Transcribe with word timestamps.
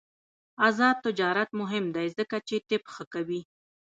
آزاد 0.67 0.95
تجارت 1.05 1.49
مهم 1.61 1.85
دی 1.95 2.07
ځکه 2.17 2.37
چې 2.47 2.55
طب 2.69 2.83
ښه 2.93 3.03
کوي. 3.13 3.41